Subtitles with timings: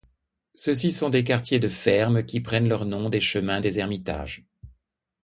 [0.55, 4.43] Ceux-ci sont des quartiers de fermes qui prennent leur nom des chemins des ermitages.